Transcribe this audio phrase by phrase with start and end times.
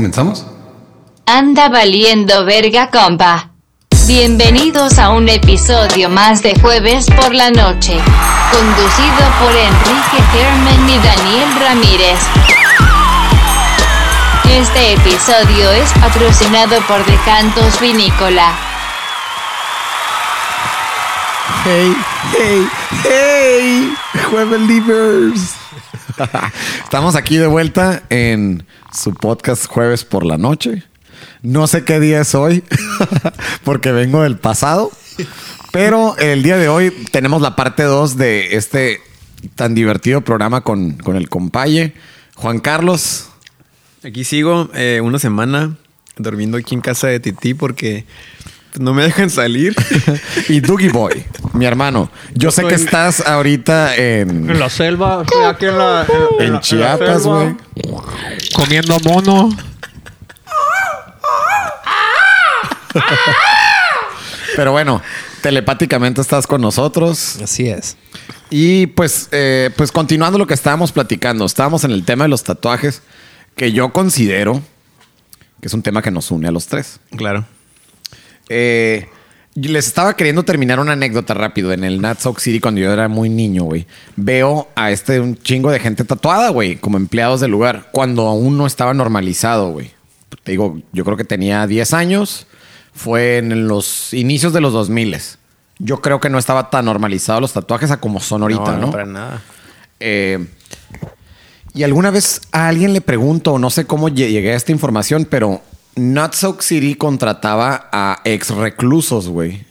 [0.00, 0.46] Ya, ¿ya comenzamos?
[1.26, 3.50] Anda valiendo verga, compa.
[4.06, 7.98] Bienvenidos a un episodio más de Jueves por la Noche,
[8.50, 12.18] conducido por Enrique Herman y Daniel Ramírez.
[14.48, 18.54] Este episodio es patrocinado por Decantos Vinícola.
[21.64, 21.94] Hey,
[22.32, 22.68] hey,
[23.04, 23.94] hey,
[24.30, 25.54] Jueves Livers.
[26.84, 30.82] Estamos aquí de vuelta en su podcast Jueves por la Noche.
[31.42, 32.64] No sé qué día es hoy,
[33.64, 34.90] porque vengo del pasado.
[35.72, 39.00] Pero el día de hoy tenemos la parte 2 de este
[39.54, 41.94] tan divertido programa con, con el compaye.
[42.34, 43.28] Juan Carlos.
[44.02, 45.76] Aquí sigo eh, una semana
[46.16, 48.06] durmiendo aquí en casa de Titi porque
[48.78, 49.74] no me dejan salir.
[50.48, 52.10] y Doogie Boy, mi hermano.
[52.34, 54.48] Yo sé que estás ahorita en...
[54.50, 56.06] En la selva, estoy aquí en la...
[56.38, 57.56] En, En la- Chiapas, güey.
[58.54, 59.50] Comiendo mono.
[64.56, 65.00] Pero bueno,
[65.42, 67.38] telepáticamente estás con nosotros.
[67.42, 67.96] Así es.
[68.50, 72.42] Y pues, eh, pues continuando lo que estábamos platicando, estábamos en el tema de los
[72.42, 73.02] tatuajes,
[73.56, 74.60] que yo considero
[75.60, 77.00] que es un tema que nos une a los tres.
[77.16, 77.44] Claro.
[78.52, 79.06] Eh,
[79.54, 81.72] les estaba queriendo terminar una anécdota rápido.
[81.72, 85.36] En el Nat Sock City, cuando yo era muy niño, güey, veo a este un
[85.38, 89.90] chingo de gente tatuada, güey, como empleados del lugar, cuando aún no estaba normalizado, güey.
[90.44, 92.46] Te digo, yo creo que tenía 10 años,
[92.92, 95.16] fue en los inicios de los 2000
[95.78, 98.90] Yo creo que no estaba tan normalizado los tatuajes a como son ahorita, ¿no?
[98.90, 99.42] para nada.
[99.98, 100.44] Eh,
[101.74, 105.26] y alguna vez a alguien le pregunto, no sé cómo lle- llegué a esta información,
[105.28, 105.62] pero
[105.96, 109.66] Not Soak City contrataba a ex reclusos, güey.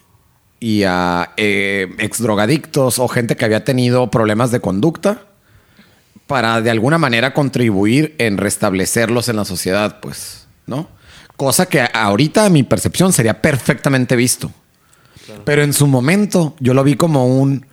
[0.59, 5.24] Y a eh, ex drogadictos o gente que había tenido problemas de conducta
[6.28, 10.88] para de alguna manera contribuir en restablecerlos en la sociedad, pues, ¿no?
[11.38, 14.51] Cosa que ahorita a mi percepción sería perfectamente visto.
[15.46, 17.66] Pero en su momento yo lo vi como un...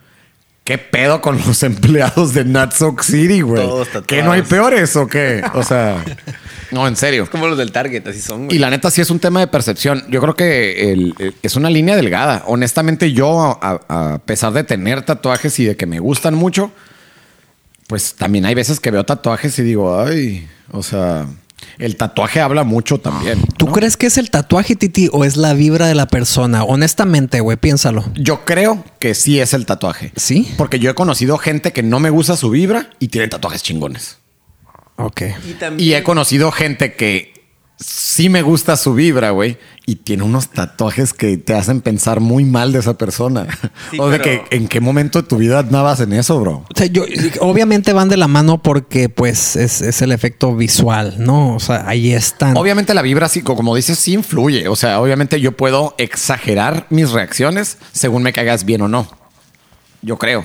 [0.67, 3.67] ¿Qué pedo con los empleados de Natsock City, güey?
[4.07, 5.43] ¿Qué no hay peores o qué?
[5.55, 6.05] O sea,
[6.73, 7.23] no, en serio.
[7.23, 8.47] Es como los del Target, así son.
[8.47, 8.57] güey.
[8.57, 10.05] Y la neta sí es un tema de percepción.
[10.11, 12.43] Yo creo que el- el- es una línea delgada.
[12.47, 16.73] Honestamente, yo, a, a pesar de tener tatuajes y de que me gustan mucho,
[17.87, 21.27] pues también hay veces que veo tatuajes y digo, ay, o sea,
[21.79, 23.41] el tatuaje habla mucho también.
[23.57, 26.65] ¿Tú crees que es el tatuaje, Titi, o es la vibra de la persona?
[26.65, 28.05] Honestamente, güey, piénsalo.
[28.15, 30.13] Yo creo que sí es el tatuaje.
[30.17, 30.53] ¿Sí?
[30.57, 34.19] Porque yo he conocido gente que no me gusta su vibra y tiene tatuajes chingones.
[34.97, 35.23] Ok.
[35.49, 35.89] Y también...
[35.89, 37.36] Y he conocido gente que
[37.79, 42.45] sí me gusta su vibra, güey, y tiene unos tatuajes que te hacen pensar muy
[42.45, 43.47] mal de esa persona.
[43.91, 46.65] Sí, o de pero- que en qué momento de tu vida andabas en eso, bro.
[46.69, 47.05] O sea, yo,
[47.41, 51.55] obviamente van de la mano porque, pues, es, es el efecto visual, ¿no?
[51.55, 52.57] O sea, ahí están.
[52.57, 54.67] Obviamente la vibra, sí, como dices, sí influye.
[54.69, 59.09] O sea, obviamente yo puedo exagerar mis reacciones según me caigas bien o no.
[60.03, 60.45] Yo creo.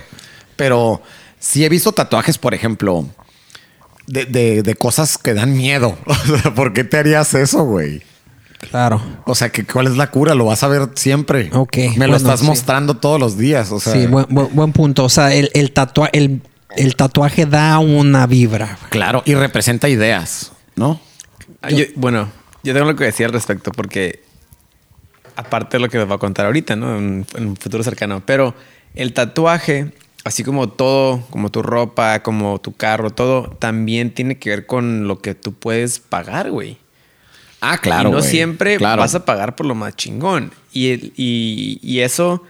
[0.55, 1.01] Pero
[1.39, 3.07] sí he visto tatuajes, por ejemplo,
[4.07, 5.97] de, de- de cosas que dan miedo.
[6.07, 8.01] O sea, ¿por qué te harías eso, güey?
[8.69, 9.01] Claro.
[9.25, 10.35] O sea, que ¿cuál es la cura?
[10.35, 11.49] Lo vas a ver siempre.
[11.53, 12.45] Ok, Me lo estás sí.
[12.45, 13.71] mostrando todos los días.
[13.71, 15.03] O sea, sí, buen, buen- buen punto.
[15.03, 16.41] O sea, el, el, tatua- el,
[16.77, 18.77] el tatuaje da una vibra.
[18.91, 19.23] claro.
[19.25, 20.99] Y representa ideas, ¿no?
[21.69, 22.29] Yo- bueno,
[22.63, 24.21] yo tengo lo que decir al respecto porque
[25.35, 26.97] aparte de lo que les voy a contar ahorita, ¿no?
[26.97, 28.21] En, en un futuro cercano.
[28.25, 28.53] Pero
[28.93, 29.91] el tatuaje,
[30.23, 35.07] así como todo, como tu ropa, como tu carro, todo, también tiene que ver con
[35.07, 36.77] lo que tú puedes pagar, güey.
[37.59, 38.09] Ah, claro.
[38.09, 39.01] y no siempre Claro.
[39.01, 40.51] vas a pagar por lo más chingón.
[40.73, 42.43] Y, y, y eso,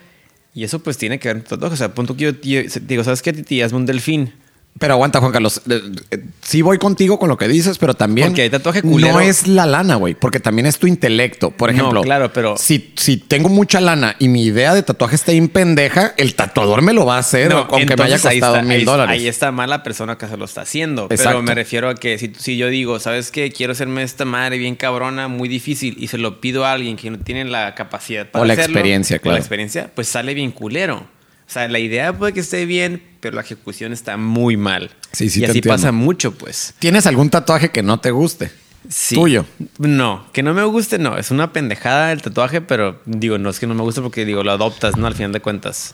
[0.54, 1.72] y eso pues tiene que ver con todo.
[1.74, 3.62] O sea, punto que yo, yo digo, ¿sabes qué, Titi?
[3.62, 4.34] Hazme un delfín.
[4.82, 5.62] Pero aguanta, Juan Carlos.
[5.70, 5.80] Eh,
[6.12, 8.30] eh, Sí voy contigo con lo que dices, pero también...
[8.30, 9.14] Porque hay tatuaje culero.
[9.14, 10.16] No es la lana, güey.
[10.16, 11.52] Porque también es tu intelecto.
[11.52, 12.02] Por No, ejemplo...
[12.02, 16.14] claro, pero- Si, si tengo mucha lana y mi idea de tatuaje está bien pendeja,
[16.18, 19.14] el tatuador me lo va a hacer, aunque me haya costado mil dólares.
[19.22, 21.04] Ahí está mal la persona que se lo está haciendo.
[21.12, 21.30] Exacto.
[21.30, 23.52] Pero me refiero a que si, si yo digo, ¿sabes qué?
[23.52, 27.12] Quiero hacerme esta madre bien cabrona, muy difícil, y se lo pido a alguien que
[27.12, 29.36] no tiene la capacidad para O la hacerlo, experiencia, o claro.
[29.36, 31.06] la experiencia, pues sale bien culero.
[31.52, 34.90] O sea, la idea puede que esté bien, pero la ejecución está muy mal.
[35.12, 35.76] Sí, sí Y te así entiendo.
[35.76, 36.74] pasa mucho, pues.
[36.80, 38.54] ¿Tienes algún tatuaje que no te guste?
[38.88, 39.16] Sí.
[39.16, 39.46] Tuyo.
[39.78, 41.18] No, que no me guste, no.
[41.18, 44.46] Es una pendejada el tatuaje, pero digo, no es que no me guste porque digo,
[44.46, 45.08] lo adoptas, ¿no?
[45.08, 45.94] Al final de cuentas.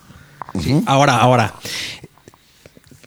[0.85, 1.55] Ahora, ahora.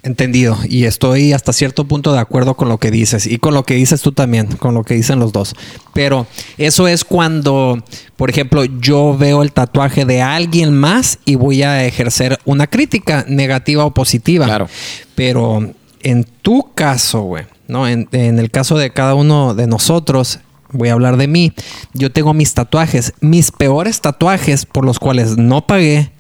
[0.03, 0.57] Entendido.
[0.67, 3.27] Y estoy hasta cierto punto de acuerdo con lo que dices.
[3.27, 5.55] Y con lo que dices tú también, con lo que dicen los dos.
[5.93, 6.27] Pero
[6.57, 7.83] eso es cuando,
[8.17, 13.25] por ejemplo, yo veo el tatuaje de alguien más y voy a ejercer una crítica
[13.29, 14.47] negativa o positiva.
[14.47, 14.69] Claro.
[15.15, 15.71] Pero
[16.03, 17.87] en tu caso, güey, ¿no?
[17.87, 20.41] En, en el caso de cada uno de nosotros,
[20.73, 21.53] voy a hablar de mí.
[21.93, 23.13] Yo tengo mis tatuajes.
[23.21, 26.11] Mis peores tatuajes por los cuales no pagué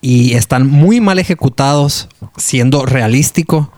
[0.00, 3.72] y están muy mal ejecutados, siendo realístico,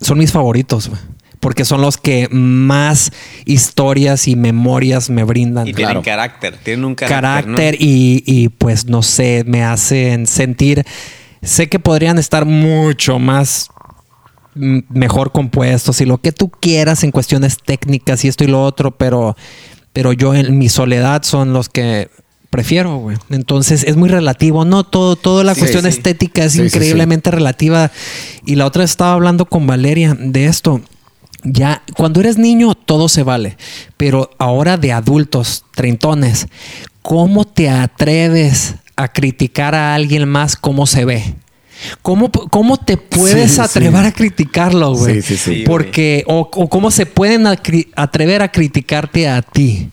[0.00, 1.00] son mis favoritos, güey.
[1.40, 3.12] Porque son los que más
[3.46, 5.66] historias y memorias me brindan.
[5.68, 6.02] Y Claro.
[6.02, 7.44] tienen carácter, tienen un carácter.
[7.46, 10.84] carácter y, y, pues no sé, me hacen sentir,
[11.40, 13.68] sé que podrían estar mucho más
[14.54, 18.62] mm, mejor compuestos y lo que tú quieras en cuestiones técnicas y esto y lo
[18.62, 19.34] otro, pero,
[19.94, 22.10] pero yo en mi soledad son los que
[22.50, 23.16] prefiero, güey.
[23.30, 25.88] Entonces es muy relativo, no todo, toda la Sí, cuestión sí.
[25.88, 27.90] estética es Sí, increíblemente relativa.
[28.44, 30.80] Y la otra estaba hablando con Valeria de esto.
[31.42, 33.56] Ya, cuando eres niño, todo se vale.
[33.96, 36.48] Pero ahora de adultos, treintones,
[37.00, 41.34] ¿cómo te atreves a criticar a alguien más cómo se ve?
[42.02, 44.08] ¿Cómo, cómo te puedes Sí, atrever sí.
[44.08, 45.22] a criticarlo, güey?
[45.22, 45.64] Sí, sí, sí.
[45.66, 49.90] Porque, o, o cómo se pueden atrever a criticarte a ti.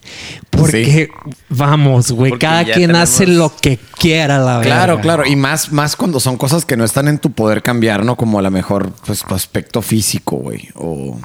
[0.50, 1.10] Porque,
[1.50, 4.64] vamos, güey, cada quien hace lo que quiera, la verdad.
[4.64, 5.26] Claro, claro.
[5.26, 8.16] Y más, más cuando son cosas que no están en tu poder cambiar, ¿no?
[8.16, 10.68] Como a lo mejor, pues, tu aspecto físico, güey.
[10.76, 11.20] O,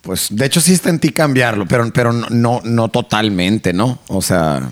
[0.00, 3.98] pues, de hecho sí está en ti cambiarlo, pero, pero no, no, no totalmente, ¿no?
[4.08, 4.70] O sea,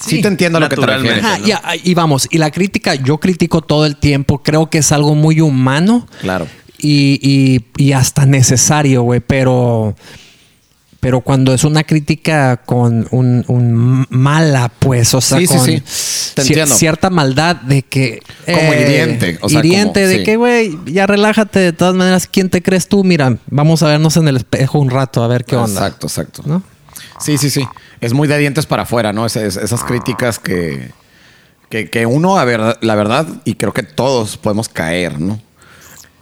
[0.00, 1.24] sí, Sí, te entiendo a lo que te refieres.
[1.24, 1.38] Ajá,
[1.82, 5.40] y, vamos, y la crítica, yo critico todo el tiempo, creo que es algo muy
[5.40, 6.46] humano Claro.
[6.78, 9.94] y, y- y hasta necesario, güey, pero,
[11.00, 15.82] pero cuando es una crítica con un, un mala, pues, o sea, Sí, con sí.
[16.34, 16.74] Te cier- entiendo.
[16.74, 18.22] cierta maldad de que...
[18.46, 20.24] eh, Como hiriente, o sea, hiriente como- de sí.
[20.24, 23.04] que, güey, ya relájate, de todas maneras, ¿quién te crees tú?
[23.04, 25.80] Mira, vamos a vernos en el espejo un rato, a ver qué onda.
[25.86, 26.42] Exacto, exacto.
[26.44, 26.62] ¿No?
[27.18, 27.66] Sí, sí, sí.
[28.00, 29.26] Es muy de dientes para afuera, ¿no?
[29.26, 30.90] Es- es- esas críticas que,
[31.70, 35.40] que, que uno, a ver, la verdad, y creo que todos podemos caer, ¿no?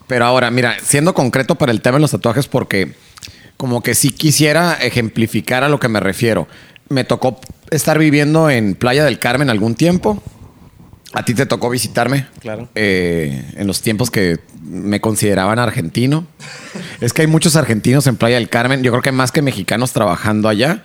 [0.07, 2.95] Pero ahora, mira, siendo concreto para el tema de los tatuajes, porque
[3.57, 6.47] como que sí quisiera ejemplificar a lo que me refiero.
[6.89, 7.41] Me tocó
[7.71, 10.23] estar viviendo en Playa del Carmen algún tiempo.
[11.15, 12.27] A ti te tocó visitarme.
[12.41, 12.69] Claro.
[12.75, 16.27] Eh, en los tiempos que me consideraban argentino.
[17.01, 18.83] Es que hay muchos argentinos en Playa del Carmen.
[18.83, 20.83] Yo creo que más que mexicanos trabajando allá.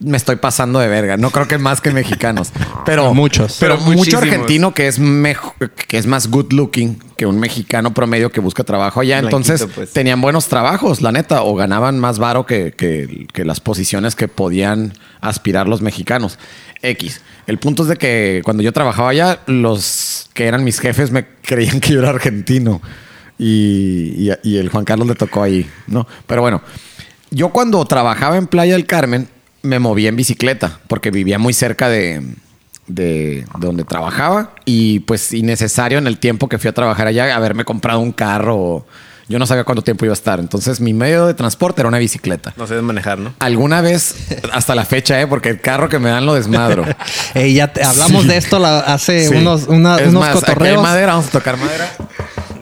[0.00, 1.16] Me estoy pasando de verga.
[1.16, 2.52] No creo que más que mexicanos.
[2.84, 3.56] Pero Muchos.
[3.58, 5.54] Pero, Pero mucho argentino que es mejo-
[5.88, 9.20] que es más good looking que un mexicano promedio que busca trabajo allá.
[9.20, 9.92] Blanquito, Entonces pues.
[9.92, 14.26] tenían buenos trabajos, la neta, o ganaban más varo que, que- que las posiciones que
[14.26, 16.36] podían aspirar los mexicanos.
[16.82, 17.20] X.
[17.46, 21.24] El punto es de que cuando yo trabajaba allá, los que eran mis jefes me
[21.42, 22.82] creían que yo era argentino.
[23.38, 26.06] Y, y- y el Juan Carlos le tocó ahí, ¿no?
[26.26, 26.60] Pero bueno,
[27.30, 29.28] yo cuando trabajaba en Playa del Carmen,
[29.62, 32.20] me movía en bicicleta, porque vivía muy cerca de,
[32.94, 34.52] de donde trabajaba.
[34.64, 38.56] Y pues innecesario en el tiempo que fui a trabajar allá, haberme comprado un carro.
[38.56, 38.86] o-
[39.28, 40.40] Yo no sabía cuánto tiempo iba a estar.
[40.40, 42.52] Entonces mi medio de transporte era una bicicleta.
[42.56, 43.32] No sé manejar, ¿no?
[43.38, 44.14] Alguna vez,
[44.52, 45.26] hasta la fecha, ¿eh?
[45.26, 46.84] porque el carro que me dan lo desmadro.
[47.34, 49.34] Eh, ya te- hablamos de esto la- hace Sí.
[49.34, 50.82] unos, una- Es unos más, aquí hay cotorreos.
[50.82, 51.88] madera, vamos a tocar madera.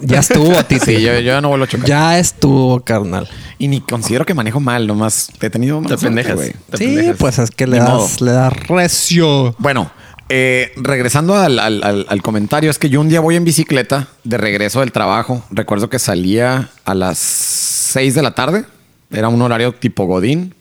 [0.00, 0.97] Ya estuvo, Titi.
[0.97, 1.87] Sí, yo, yo ya no vuelvo a chocar.
[1.88, 3.29] Ya estuvo, carnal.
[3.58, 6.37] Y ni considero que manejo mal, nomás he tenido Te pendejas.
[6.37, 6.53] güey.
[6.70, 7.17] Te Sí, pendejas.
[7.19, 8.08] pues es que le Ni das, modo.
[8.20, 9.55] le das recio.
[9.58, 9.91] Bueno,
[10.31, 14.08] eh, regresando al, al- al- al comentario, es que yo un día voy en bicicleta
[14.25, 15.44] de regreso del trabajo.
[15.51, 18.65] Recuerdo que salía a las 6 de la tarde.
[19.13, 20.55] Era un horario tipo Godín.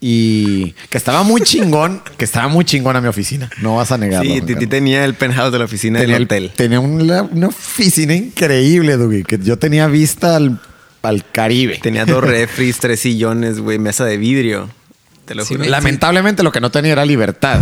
[0.00, 3.50] Y que estaba muy chingón, que estaba muy chingón a mi oficina.
[3.60, 4.32] No vas a negarlo.
[4.32, 6.52] Sí, Titi tenía el penthouse de la oficina tenía, del el- hotel.
[6.54, 10.60] tenía una, una oficina increíble, Dugi, que yo tenía vista al,
[11.32, 11.78] Caribe.
[11.82, 14.68] Tenía dos refris, tres sillones, güey, mesa de vidrio.
[15.28, 15.60] Te lo Sí, juro.
[15.64, 17.60] me- Lamentablemente lo que no tenía era libertad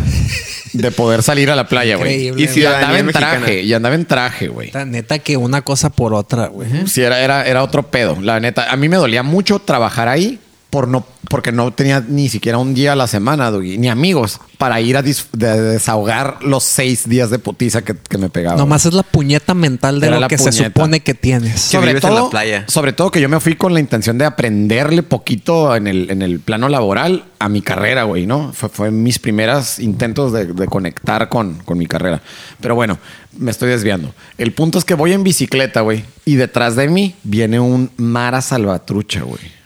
[0.73, 2.29] de poder salir a la playa, güey.
[2.29, 3.53] Y Y si andaba en traje, mexicana.
[3.61, 4.71] y andaba en traje, güey.
[4.73, 6.69] La neta que una cosa por otra, güey.
[6.87, 8.17] Sí, era, era, era otro pedo.
[8.21, 10.39] La neta, a mí me dolía mucho trabajar ahí
[10.77, 14.39] por no, porque no tenía ni siquiera un día a la semana, Doggy, ni amigos
[14.59, 18.59] para ir a dis- de- desahogar los seis días de putiza que, que me pegaba.
[18.59, 21.53] Nomás es la puñeta mental de Era lo la que se supone que tienes.
[21.55, 22.65] Que sobre vives en todo, la playa.
[22.69, 26.21] sobre todo que yo me fui con la intención de aprenderle poquito en el, en
[26.21, 28.53] el plano laboral a mi carrera, güey, ¿no?
[28.53, 32.21] Fue, fue mis primeros intentos de, de conectar con, con mi carrera.
[32.61, 32.99] Pero bueno,
[33.39, 34.15] me estoy desviando.
[34.37, 38.43] El punto es que voy en bicicleta, güey, y detrás de mí viene un Mara
[38.43, 39.57] Salvatrucha, güey.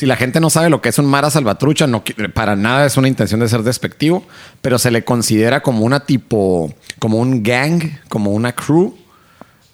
[0.00, 2.02] Si la gente no sabe lo que es un Mara Salvatrucha, no,
[2.32, 4.24] para nada es una intención de ser despectivo,
[4.62, 8.96] pero se le considera como una tipo, como un gang, como una crew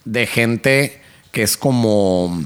[0.05, 2.43] de gente que es como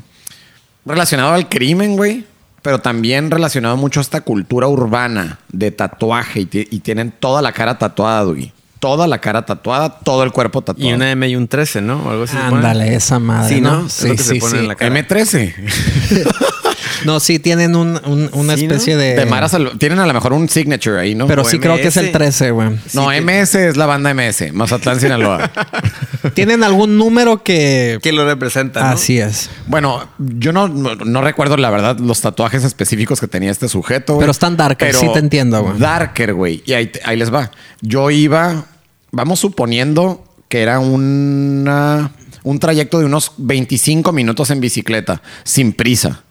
[0.84, 2.26] relacionado al crimen, güey,
[2.60, 7.52] pero también relacionado mucho a esta cultura urbana de tatuaje y, y tienen toda la
[7.52, 8.52] cara tatuada, güey.
[8.78, 10.86] Toda la cara tatuada, todo el cuerpo tatuado.
[10.86, 12.02] Y una M y un 13, ¿no?
[12.02, 12.36] O algo así.
[12.36, 13.54] Ándale, esa madre.
[13.54, 13.80] Sí, ¿no?
[13.80, 13.86] ¿no?
[13.86, 14.94] Es lo que se pone en la cara.
[14.94, 15.54] M13.
[17.04, 18.74] No, sí tienen un- un- una Sí, ¿no?
[18.74, 19.14] especie de...
[19.14, 21.26] De Mara Salva- Tienen a lo mejor un signature ahí, ¿no?
[21.26, 22.12] Pero O sí creo que es el MS.
[22.12, 22.68] 13, güey.
[22.94, 25.50] no, MS es la banda MS, Mazatlán, Sinaloa.
[26.34, 27.98] Tienen algún número que...
[28.02, 28.86] Que lo representa, ¿no?
[28.88, 29.50] Así es.
[29.66, 34.14] Bueno, yo no, no, no recuerdo la verdad los tatuajes específicos que tenía este sujeto,
[34.14, 34.22] güey.
[34.24, 35.78] Pero están darker, sí te entiendo, güey.
[35.78, 36.62] Darker, güey.
[36.66, 37.50] Y ahí, ahí les va.
[37.80, 38.64] Yo iba,
[39.10, 42.10] vamos suponiendo que era una,
[42.42, 46.22] un trayecto de unos 25 minutos en bicicleta, sin prisa.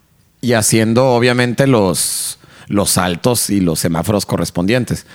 [0.41, 5.05] Y haciendo, obviamente, los, los saltos y los semáforos correspondientes.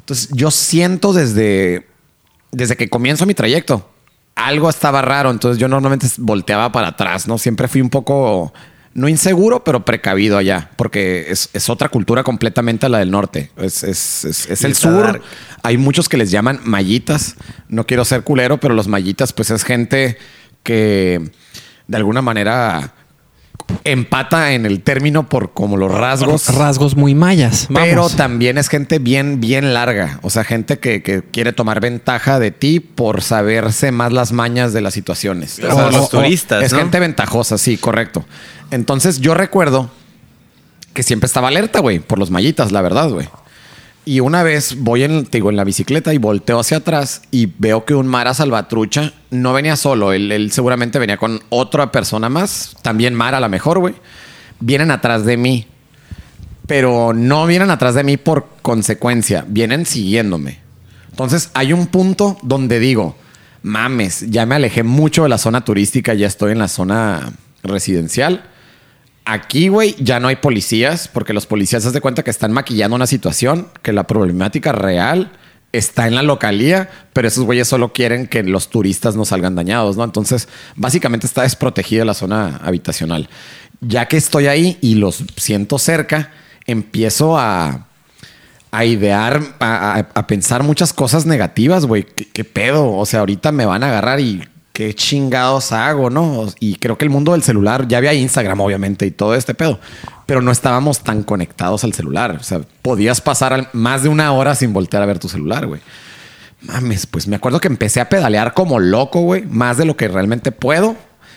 [0.00, 1.86] Entonces, yo siento desde,
[2.52, 3.90] desde que comienzo mi trayecto,
[4.34, 5.30] algo estaba raro.
[5.30, 7.38] Entonces, yo normalmente volteaba para atrás, ¿no?
[7.38, 8.52] Siempre fui un poco,
[8.92, 13.50] no inseguro, pero precavido allá, porque es, es otra cultura completamente a la del norte.
[13.56, 15.02] Es, es- es- el sur.
[15.02, 15.22] dark.
[15.62, 17.36] Hay muchos que les llaman mallitas.
[17.68, 20.18] No quiero ser culero, pero los mallitas, pues es gente
[20.62, 21.30] que
[21.88, 22.92] de alguna manera
[23.84, 26.54] empata en el término por como los rasgos.
[26.54, 27.68] Rasgos muy mayas.
[27.72, 30.18] Pero también es gente bien, bien larga.
[30.22, 34.72] O sea, gente que, que quiere tomar ventaja de ti por saberse más las mañas
[34.72, 35.58] de las situaciones.
[35.58, 36.78] O sea, los turistas, Es ¿no?
[36.78, 38.24] gente ventajosa, sí, correcto.
[38.70, 39.90] Entonces yo recuerdo
[40.92, 43.28] que siempre estaba alerta, güey, por los mallitas, la verdad, güey.
[44.08, 47.84] Y una vez voy en, digo, en la bicicleta y volteo hacia atrás y veo
[47.84, 50.12] que un Mara Salvatrucha no venía solo.
[50.12, 52.76] Él, él seguramente venía con otra persona más.
[52.82, 53.96] También Mara, a lo mejor, güey.
[54.60, 55.66] Vienen atrás de mí.
[56.68, 59.44] Pero no vienen atrás de mí por consecuencia.
[59.48, 60.60] Vienen siguiéndome.
[61.10, 63.16] Entonces hay un punto donde digo,
[63.62, 66.14] mames, ya me alejé mucho de la zona turística.
[66.14, 67.32] Ya estoy en la zona
[67.64, 68.44] residencial.
[69.28, 72.94] Aquí, güey, ya no hay policías porque los policías se de cuenta que están maquillando
[72.94, 75.32] una situación, que la problemática real
[75.72, 79.96] está en la localía, pero esos güeyes solo quieren que los turistas no salgan dañados,
[79.96, 80.04] ¿no?
[80.04, 83.28] Entonces, básicamente está desprotegida la zona habitacional.
[83.80, 86.30] Ya que estoy ahí y los siento cerca,
[86.64, 87.88] empiezo a,
[88.70, 92.04] a idear, a, pensar muchas cosas negativas, güey.
[92.04, 92.92] ¿Qué, qué pedo?
[92.92, 96.46] O sea, ahorita me van a agarrar y qué chingados hago, ¿no?
[96.60, 99.80] Y creo que el mundo del celular, ya había Instagram, obviamente, y todo este pedo,
[100.26, 102.36] pero no estábamos tan conectados al celular.
[102.38, 105.66] O sea, podías pasar al- más de una hora sin voltear a ver tu celular,
[105.66, 105.80] güey.
[106.60, 110.08] Mames, pues me acuerdo que empecé a pedalear como loco, güey, más de lo que
[110.08, 110.94] realmente puedo.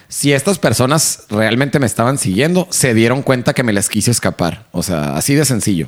[0.09, 4.65] Si estas personas realmente me estaban siguiendo, se dieron cuenta que me les quise escapar.
[4.73, 5.87] O sea, así de sencillo.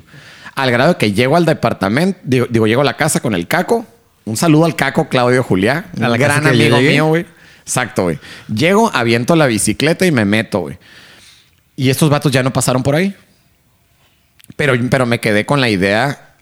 [0.56, 3.48] Al grado de que llego al departamento, digo, digo, llego a la casa con el
[3.48, 3.86] caco.
[4.24, 6.92] Un saludo al caco Claudio Juliá, un ¿A la gran amigo llegué?
[6.92, 7.26] mío, güey.
[7.62, 8.20] Exacto, güey.
[8.54, 10.78] Llego, aviento la bicicleta y me meto, güey.
[11.76, 13.16] Y estos vatos ya no pasaron por ahí.
[14.56, 16.36] Pero, pero me quedé con la idea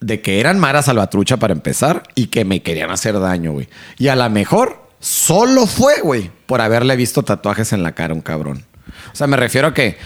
[0.00, 3.68] de que eran Mara Salvatrucha para empezar y que me querían hacer daño, güey.
[3.98, 8.16] Y a lo mejor solo fue, güey, por haberle visto tatuajes en la cara a
[8.16, 8.64] un cabrón.
[9.12, 9.96] O sea, me refiero a que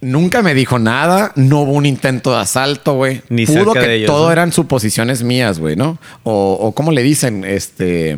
[0.00, 3.22] nunca me dijo nada, no hubo un intento de asalto, güey.
[3.28, 4.32] Ni Pudo que de ellos, todo ¿no?
[4.32, 5.98] eran suposiciones mías, güey, ¿no?
[6.22, 8.16] O, o como le dicen, este...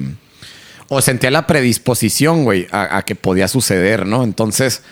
[0.88, 4.25] O sentía la predisposición, güey, a, a que podía suceder, ¿no?
[4.25, 4.83] Entonces,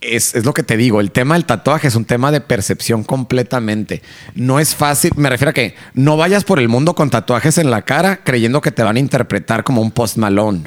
[0.00, 3.04] es, es lo que te digo, el tema del tatuaje es un tema de percepción
[3.04, 4.02] completamente.
[4.34, 7.70] No es fácil, me refiero a que no vayas por el mundo con tatuajes en
[7.70, 10.64] la cara creyendo que te van a interpretar como un post malone.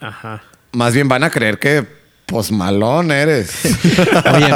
[0.00, 0.42] Ajá.
[0.72, 1.86] Más bien van a creer que
[2.26, 3.50] post malone eres.
[4.34, 4.52] Oye,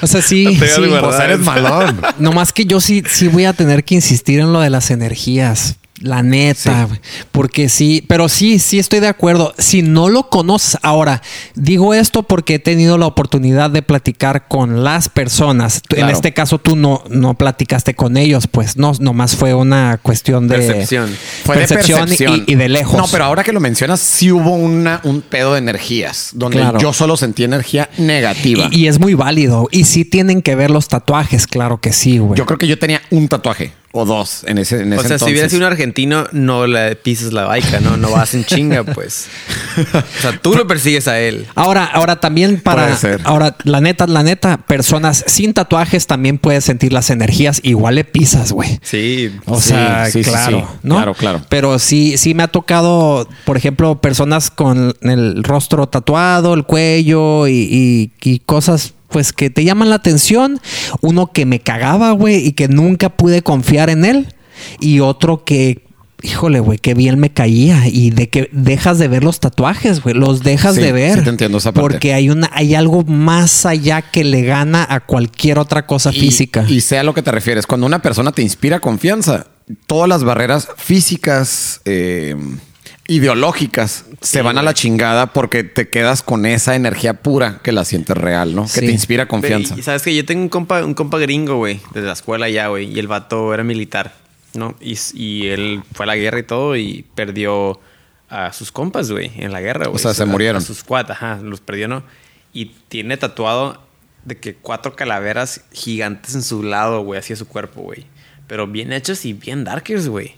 [0.00, 0.90] o sea, sí, No sí.
[1.00, 2.00] pues eres malón.
[2.18, 5.76] Nomás que yo sí, sí voy a tener que insistir en lo de las energías.
[6.02, 6.88] La neta,
[7.30, 9.54] porque sí, pero sí, sí estoy de acuerdo.
[9.58, 11.22] Si no lo conoces, ahora
[11.54, 15.80] digo esto porque he tenido la oportunidad de platicar con las personas.
[15.90, 20.48] En este caso, tú no, no platicaste con ellos, pues no, nomás fue una cuestión
[20.48, 21.16] de Percepción.
[21.44, 22.44] Fue de percepción y- percepción.
[22.48, 22.96] Y, de lejos.
[22.96, 26.78] No, pero ahora que lo mencionas, sí hubo una, un pedo de energías, donde Claro.
[26.80, 28.68] yo solo sentí energía negativa.
[28.72, 29.68] Y, y es muy válido.
[29.70, 32.36] Y sí tienen que ver los tatuajes, claro que sí, güey.
[32.36, 35.18] yo creo que yo tenía un tatuaje o dos en ese, en O ese sea,
[35.18, 35.50] si hubiera entonces.
[35.52, 37.96] sido un argentino, no le pises la baica, ¿no?
[37.98, 39.26] No vas en chinga, pues.
[39.78, 41.46] O sea, tú lo persigues a él.
[41.54, 42.84] Ahora, ahora también para.
[42.84, 43.20] Puede ser.
[43.24, 47.60] Ahora, la neta, la neta, personas sin tatuajes también puedes sentir las energías.
[47.62, 48.78] Igual le pisas, güey.
[48.82, 49.30] Sí.
[49.46, 50.78] O Sí, sea, sí, sí, claro, sí.
[50.82, 50.94] ¿no?
[50.96, 51.40] Claro, claro.
[51.48, 57.46] Pero sí, sí me ha tocado, por ejemplo, personas con el rostro tatuado, el cuello
[57.46, 60.60] y, y- y cosas pues que te llaman la atención.
[61.00, 64.34] Uno que me cagaba, güey, y que nunca pude confiar en él.
[64.80, 65.84] Y otro que,
[66.22, 67.86] híjole, güey, que bien me caía.
[67.88, 70.14] Y de que dejas de ver los tatuajes, güey.
[70.14, 71.18] Los dejas Sí, de ver.
[71.18, 71.82] sí te entiendo esa parte.
[71.88, 76.20] Porque hay una, hay algo más allá que le gana a cualquier otra cosa Y-
[76.20, 76.64] física.
[76.68, 77.66] Y, sé a lo que te refieres.
[77.66, 79.46] Cuando una persona te inspira confianza,
[79.86, 82.36] todas las barreras físicas, eh,
[83.08, 87.84] ideológicas se van a la chingada porque te quedas con esa energía pura que la
[87.84, 88.66] sientes real, ¿no?
[88.72, 89.74] Que te inspira confianza.
[89.78, 92.68] Y sabes que yo tengo un compa, un compa gringo, güey, desde la escuela ya,
[92.68, 92.92] güey.
[92.92, 94.14] Y el vato era militar,
[94.54, 94.76] ¿no?
[94.80, 97.80] Y, y él fue a la guerra y todo y perdió
[98.28, 99.98] a sus compas, güey, en la guerra, güey.
[100.00, 100.62] sea, se A- murieron.
[100.62, 102.02] A sus cuatro, ajá, los perdió, ¿no?
[102.52, 103.82] Y tiene tatuado
[104.24, 108.06] de que cuatro calaveras gigantes en su lado, güey, hacia su cuerpo, güey.
[108.46, 110.34] Pero bien hechos y bien darkers, güey.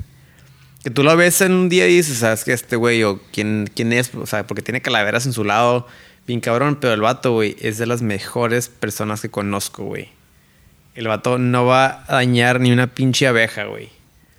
[0.85, 2.53] Que tú lo ves en un día y dices, ¿sabes qué?
[2.53, 4.15] Este güey o quién, quién es?
[4.15, 5.87] O sea, porque tiene calaveras en su lado,
[6.27, 6.77] bien cabrón.
[6.79, 10.11] Pero el vato, güey, es de las mejores personas que conozco, güey.
[10.95, 13.89] El vato no va a dañar ni una pinche abeja, güey.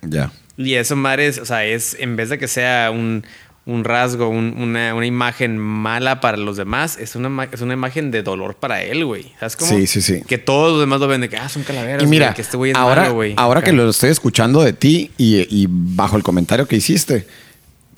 [0.02, 0.30] Ya.
[0.56, 3.24] Y eso, madre, es, o sea, es en vez de que sea un,
[3.66, 8.10] un rasgo, un- una, una imagen mala para los demás, es una, es una imagen
[8.12, 9.32] de dolor para él, güey.
[9.40, 9.70] ¿Sabes cómo?
[9.72, 10.22] Sí, sí, sí.
[10.26, 12.02] Que todos los demás lo ven de que, ah, son calaveras.
[12.02, 13.34] Y mira, güey, que este güey es ahora, malo, güey.
[13.36, 17.26] ahora que lo estoy escuchando de ti y, y bajo el comentario que hiciste,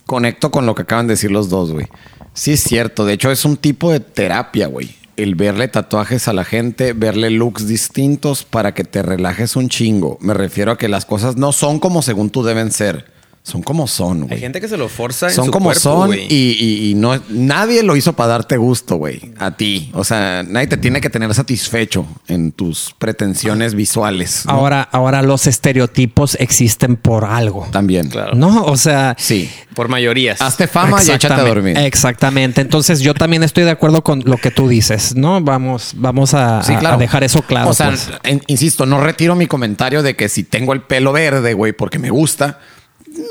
[0.07, 1.87] conecto con lo que acaban de decir los dos, güey.
[2.33, 3.05] Sí, es cierto.
[3.05, 4.97] De hecho, es un tipo de terapia, güey.
[5.17, 10.17] El verle tatuajes a la gente, verle looks distintos para que te relajes un chingo.
[10.21, 13.18] Me refiero a que las cosas no son como según tú deben ser.
[13.49, 14.35] Son como son, güey.
[14.35, 16.95] Hay gente que se lo forza en Son su como cuerpo, son y, y- y
[16.95, 19.33] no nadie lo hizo para darte gusto, güey.
[19.39, 19.91] A ti.
[19.95, 24.45] O sea, nadie te tiene que tener satisfecho en tus pretensiones visuales.
[24.47, 24.53] ¿no?
[24.53, 27.67] Ahora, ahora los estereotipos existen por algo.
[27.73, 28.09] también.
[28.09, 28.35] Claro.
[28.35, 28.65] ¿No?
[28.65, 29.51] O sea, Sí.
[29.75, 30.41] Por mayorías.
[30.43, 31.79] Hazte fama y échate a dormir.
[31.79, 32.61] Exactamente.
[32.61, 35.41] Entonces yo también estoy de acuerdo con lo que tú dices, ¿no?
[35.41, 36.97] Vamos, vamos a, Sí, a- claro.
[36.97, 37.71] a dejar eso claro.
[37.71, 38.11] O sea, pues.
[38.25, 41.99] en- insisto, no retiro mi comentario de que si tengo el pelo verde, güey, porque
[41.99, 42.59] me gusta,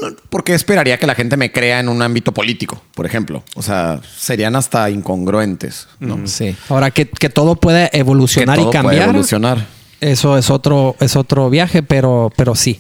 [0.01, 3.44] no, porque esperaría que la gente me crea en un ámbito político, por ejemplo.
[3.56, 6.27] O sea, serían hasta incongruentes, ¿no?
[6.27, 6.56] Sí.
[6.70, 9.10] Ahora que, que todo puede Que evolucionar todo y puede cambiar.
[9.10, 9.65] evolucionar.
[10.00, 12.79] Eso es otro, es otro viaje, pero, pero sí.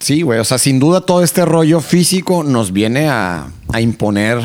[0.00, 0.40] Sí, güey.
[0.40, 4.40] O sea, sin duda todo este rollo físico nos viene a, a imponer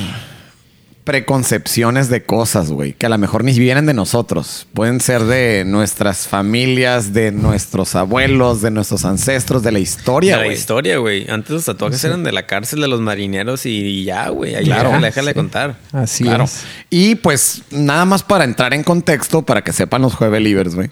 [1.09, 4.67] preconcepciones de cosas, güey, que a lo mejor ni vienen de nosotros.
[4.75, 10.37] Pueden ser de nuestras familias, de nuestros abuelos, de nuestros ancestros, de la De historia,
[10.37, 10.55] la güey.
[10.55, 11.27] historia, güey.
[11.27, 14.53] Antes los tatuajes eran de la cárcel de los marineros y ya, güey.
[14.53, 14.89] Ahí Claro.
[14.89, 15.77] déjale, déjale contar.
[15.91, 16.43] Así Claro.
[16.43, 16.61] es.
[16.91, 20.91] Y pues nada más para entrar en contexto, para que sepan los jueves libres, güey.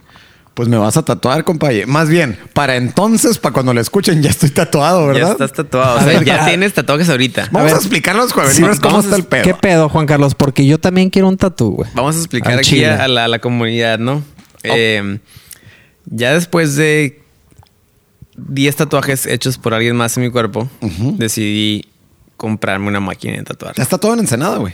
[0.57, 1.87] Pues me vas a tatuar, compañero.
[1.87, 5.27] Más bien, para entonces, para cuando lo escuchen, ya estoy tatuado, ¿verdad?
[5.27, 5.97] Ya estás tatuado.
[5.97, 7.49] O sea, ver, ya tienes tatuajes ahorita.
[7.51, 7.73] Vamos A a, ver.
[7.75, 9.43] explicar a los jueves Sí, cómo vamos está el pedo.
[9.43, 10.33] ¿Qué pedo, Juan Carlos?
[10.33, 11.91] Porque yo también quiero un tatú, güey.
[11.93, 14.13] Vamos a explicar Al aquí a, a la, a la comunidad, ¿no?
[14.15, 14.23] Oh.
[14.63, 15.19] Eh,
[16.05, 17.21] ya después de
[18.37, 21.85] 10 tatuajes hechos por alguien más en mi cuerpo, decidí
[22.35, 23.75] comprarme una máquina de tatuar.
[23.75, 24.73] Ya está todo en Ensenada, güey.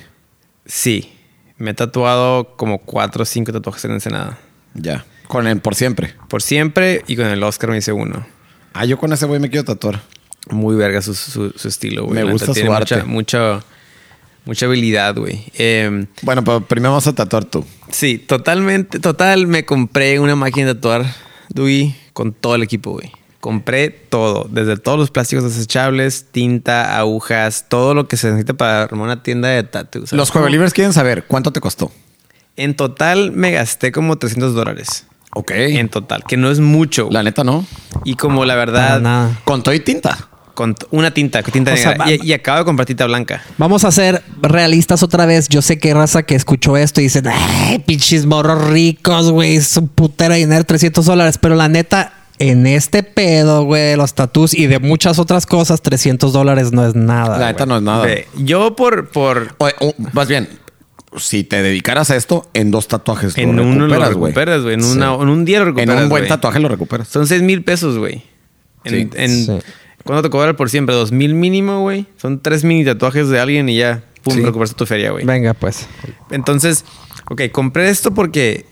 [0.66, 1.12] Sí,
[1.58, 4.38] me he tatuado como 4 o 5 tatuajes en Ensenada.
[4.76, 5.04] Ya.
[5.28, 6.14] Con el por siempre.
[6.30, 8.26] Por siempre y con el Oscar me hice uno.
[8.74, 10.02] Ah, yo con ese güey me quiero tatuar.
[10.50, 12.24] Muy verga su, su- su estilo, güey.
[12.24, 12.96] Me gusta su tiene arte.
[13.04, 13.08] Mucha,
[13.54, 13.66] mucha,
[14.46, 15.46] mucha habilidad, güey.
[15.58, 17.66] Eh, Bueno, pero primero vamos a tatuar tú.
[17.92, 21.06] Sí, totalmente, total, me compré una máquina de tatuar,
[21.50, 23.12] Dewey, con todo el equipo, güey.
[23.40, 28.84] Compré todo, desde todos los plásticos desechables, tinta, agujas, todo lo que se necesita para
[28.84, 30.04] armar una tienda de tatu.
[30.12, 31.92] Los jueves libres quieren saber cuánto te costó.
[32.56, 35.06] En total me gasté como 300 dólares.
[35.36, 35.52] Ok.
[35.52, 37.08] En total, que no es mucho.
[37.12, 37.66] La neta, no.
[38.04, 39.40] y como la verdad, nada.
[39.46, 40.28] Con todo y tinta.
[40.54, 42.12] con una tinta, tinta O sea, negra.
[42.12, 43.42] y, y acabo de comprar tinta blanca.
[43.58, 45.50] Vamos a ser realistas otra vez.
[45.50, 49.56] Yo sé que hay raza que escuchó esto y dicen, ay, pinches morros ricos, güey,
[49.56, 51.40] es un putero de dinero, 300 dólares.
[51.40, 55.82] Pero la neta, en este pedo, güey, de los tatús y de muchas otras cosas,
[55.82, 57.40] 300 dólares no es nada.
[57.40, 58.06] La neta no es nada.
[58.38, 60.48] Yo por, por O- o, más bien,
[61.18, 64.32] si te dedicaras a esto, en dos tatuajes en lo uno lo recuperas, güey.
[64.32, 64.74] recuperas, güey.
[64.76, 64.92] En, Sí.
[65.00, 66.04] en un día lo En recuperas.
[66.04, 67.08] un buen tatuaje lo recuperas.
[67.08, 68.24] Son 6 mil pesos, güey.
[68.84, 69.10] En, Sí.
[69.16, 69.66] en- Sí.
[70.04, 70.94] ¿Cuánto te cobra por siempre?
[70.96, 72.06] ¿Dos mil mínimo, güey?
[72.18, 74.42] Son tres mini tatuajes de alguien y ya, pum, Sí.
[74.42, 75.24] recuperaste tu feria, güey.
[75.26, 75.88] Venga, pues.
[76.30, 76.84] Entonces,
[77.30, 78.66] ok, compré esto porque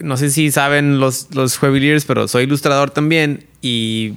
[0.00, 4.14] no sé si saben los, los Juevilliers, pero soy ilustrador también y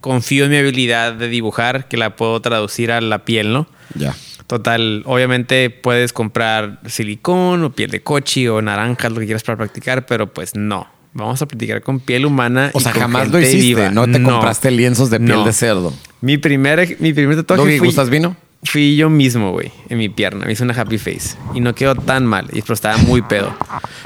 [0.00, 3.66] confío en mi habilidad de dibujar, que la puedo traducir a la piel, ¿no?
[3.96, 4.14] Ya.
[4.52, 9.56] Total, obviamente puedes comprar silicón o piel de cochi o naranjas, lo que quieras para
[9.56, 10.86] practicar, pero pues no.
[11.14, 12.70] Vamos a practicar con piel humana.
[12.74, 13.56] O y sea, con jamás lo hiciste.
[13.62, 13.88] viva.
[13.88, 15.44] No te compraste lienzos de piel No.
[15.46, 15.94] de cerdo.
[16.20, 18.36] Mi primer, mi primer tatuaje Doggy, fui, ¿gustas vino?
[18.62, 20.44] fui yo mismo, güey, en mi pierna.
[20.44, 23.56] Me hice una happy face y no quedó tan mal, y- pero estaba muy pedo.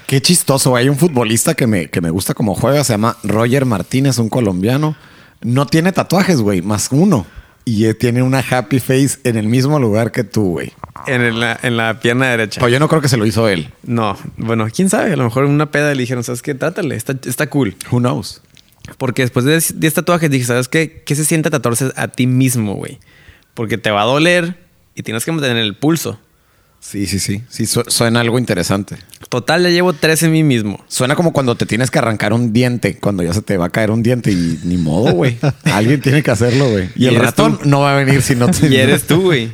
[0.06, 0.76] Qué chistoso.
[0.76, 2.84] Hay un futbolista que me, que me gusta como juega.
[2.84, 4.94] Se llama Roger Martínez, un colombiano.
[5.42, 6.62] No tiene tatuajes, güey.
[6.62, 7.26] Más uno.
[7.66, 10.72] Y él tiene una happy face en el mismo lugar que tú, güey.
[11.06, 12.60] En, la, en la pierna derecha.
[12.60, 13.70] Pero yo no creo que se lo hizo él.
[13.82, 16.54] No, bueno, quién sabe, a lo mejor en una peda le dijeron, ¿sabes qué?
[16.54, 17.76] Trátale, está, está cool.
[17.90, 18.40] Who knows?
[18.96, 21.02] Porque después de 10 tatuajes dije, ¿sabes qué?
[21.04, 22.98] ¿Qué se siente tatuarse a ti mismo, güey?
[23.52, 24.56] Porque te va a doler,
[24.96, 26.18] y tienes que mantener el pulso.
[26.88, 27.42] Sí, sí, sí.
[27.48, 28.96] Sí, su- suena algo interesante.
[29.28, 30.84] Total, ya llevo tres en mí mismo.
[30.86, 33.70] Suena como cuando te tienes que arrancar un diente, cuando ya se te va a
[33.70, 35.36] caer un diente y ni modo, güey.
[35.64, 36.88] Alguien tiene que hacerlo, güey.
[36.94, 37.68] Y Y el ratón tú.
[37.68, 38.68] no va a venir si no te...
[38.68, 39.50] Y eres tú, güey.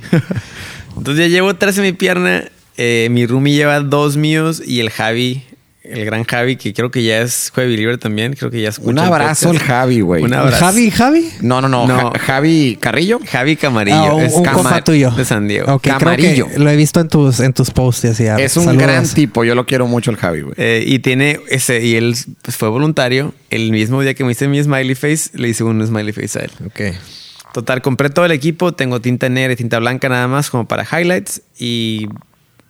[0.97, 2.45] Entonces ya llevo tres en mi pierna.
[2.77, 5.43] eh, mi roomie lleva dos míos y el Javi,
[5.85, 8.35] el gran Javi, que creo que ya es Jueves Libre también.
[8.35, 9.59] Creo que ya escucha Un el abrazo al.
[9.59, 10.23] Javi, güey.
[10.23, 10.65] Un abrazo.
[10.65, 11.29] Javi, Javi.
[11.41, 11.87] No, no, no.
[11.87, 12.13] No.
[12.13, 13.19] Ja- Javi Carrillo.
[13.29, 13.97] Javi Camarillo.
[13.97, 15.11] Ah, un, es un Cama- compa tuyo.
[15.11, 15.79] De San Diego.
[15.81, 16.49] Creo Camarillo.
[16.49, 18.25] que lo he visto en tus, en tus posts y así.
[18.25, 18.83] Es un saludos.
[18.87, 19.45] gran tipo.
[19.45, 20.55] Yo lo quiero mucho el Javi, güey.
[20.57, 23.35] Eh, y tiene ese, y él pues, fue voluntario.
[23.51, 26.43] El mismo día que me hice mi smiley face, le hice un smiley face a
[26.43, 26.51] él.
[26.67, 26.97] Ok.
[27.53, 28.73] Total, compré todo el equipo.
[28.73, 31.43] Tengo tinta negra y tinta blanca nada más como para highlights.
[31.59, 32.07] Y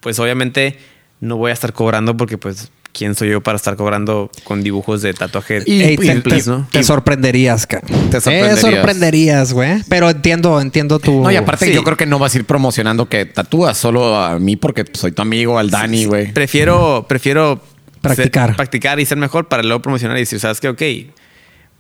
[0.00, 0.76] pues obviamente
[1.20, 5.02] no voy a estar cobrando porque pues quién soy yo para estar cobrando con dibujos
[5.02, 6.66] de tatuaje Y- te, ¿no?
[6.70, 7.86] te sorprenderías, cara.
[7.86, 8.54] Te sorprenderías.
[8.54, 9.82] Te sorprenderías, güey.
[9.88, 11.22] Pero entiendo, entiendo tu.
[11.22, 11.72] No, y aparte Sí.
[11.72, 15.12] yo creo que no vas a ir promocionando que tatúas solo a mí porque soy
[15.12, 16.32] tu amigo, al Dani, güey.
[16.32, 17.60] Prefiero, prefiero
[18.00, 18.48] Practicar.
[18.50, 20.68] ser- practicar y ser mejor para luego promocionar y decir, ¿sabes qué?
[20.68, 20.82] Ok,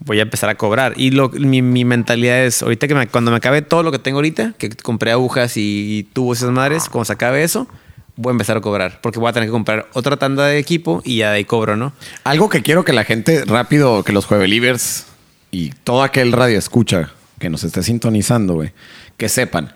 [0.04, 0.94] voy a empezar a cobrar.
[0.96, 3.98] Y lo, mi, mi mentalidad es, ahorita que me- cuando me acabe todo lo que
[3.98, 7.68] tengo ahorita, que compré agujas y tubos y esas madres, cuando se acabe eso,
[8.16, 9.00] voy a empezar a cobrar.
[9.00, 11.76] Porque voy a tener que comprar otra tanda de equipo y ya de ahí cobro,
[11.76, 11.92] ¿no?
[12.24, 15.06] Algo que quiero que la gente rápido, que los juevelivers
[15.50, 18.72] y todo aquel radio escucha que nos esté sintonizando, güey,
[19.16, 19.72] que sepan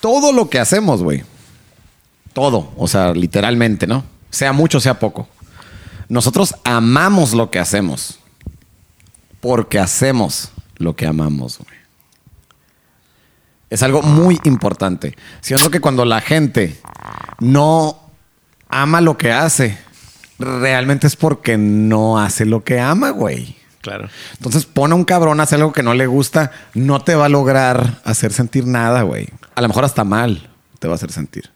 [0.00, 1.24] todo lo que hacemos, güey.
[2.32, 4.04] Todo, o sea, literalmente, ¿no?
[4.30, 5.28] Sea mucho, sea poco.
[6.08, 8.18] Nosotros amamos lo que hacemos.
[9.40, 11.79] Porque hacemos lo que amamos, güey.
[13.70, 15.16] Es algo muy importante.
[15.40, 16.78] Siento que cuando la gente
[17.38, 18.10] no
[18.68, 19.78] ama lo que hace,
[20.38, 23.56] realmente es porque no hace lo que ama, güey.
[23.80, 24.08] Claro.
[24.34, 27.26] Entonces pone a un cabrón a hacer algo que no le gusta, no te va
[27.26, 29.28] a lograr hacer sentir nada, güey.
[29.54, 31.50] A lo mejor hasta mal te va a hacer sentir.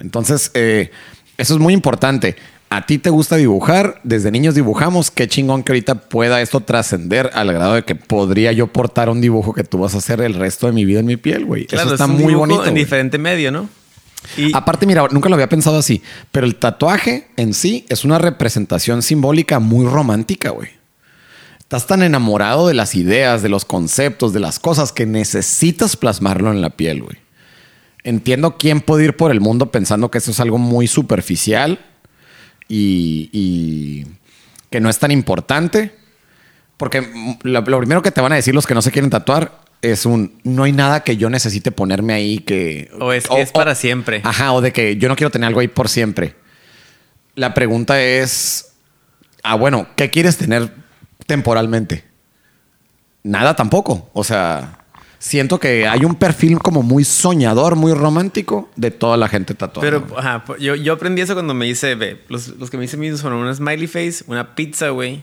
[0.00, 0.90] Entonces, eh,
[1.36, 2.36] eso es muy importante.
[2.72, 7.28] A ti te gusta dibujar, desde niños dibujamos, qué chingón que ahorita pueda esto trascender
[7.34, 10.34] al grado de que podría yo portar un dibujo que tú vas a hacer el
[10.34, 11.66] resto de mi vida en mi piel, güey.
[11.66, 12.64] Claro, eso está es un muy dibujo bonito.
[12.66, 12.84] En güey.
[12.84, 13.68] diferente medio, ¿no?
[14.36, 18.18] Y Aparte, mira, nunca lo había pensado así, pero el tatuaje en sí es una
[18.18, 20.68] representación simbólica muy romántica, güey.
[21.58, 26.52] Estás tan enamorado de las ideas, de los conceptos, de las cosas que necesitas plasmarlo
[26.52, 27.16] en la piel, güey.
[28.04, 31.80] Entiendo quién puede ir por el mundo pensando que eso es algo muy superficial
[32.70, 34.06] y, y
[34.70, 35.92] que no es tan importante.
[36.76, 37.02] Porque
[37.42, 40.06] lo, lo primero que te van a decir los que no se quieren tatuar es
[40.06, 42.90] un no hay nada que yo necesite ponerme ahí que.
[42.98, 44.22] O es que es para siempre.
[44.24, 46.36] Ajá, o de que yo no quiero tener algo ahí por siempre.
[47.34, 48.72] La pregunta es:
[49.42, 50.72] Ah, bueno, ¿qué quieres tener
[51.26, 52.04] temporalmente?
[53.24, 54.08] Nada tampoco.
[54.12, 54.79] O sea,
[55.20, 59.86] siento que hay un perfil como muy soñador, muy romántico de toda la gente tatuada.
[59.86, 60.18] Pero, güey.
[60.18, 63.20] ajá, yo, yo aprendí eso cuando me hice, ve, los, los que me hice mismos
[63.20, 65.22] fueron una smiley face, una pizza, güey,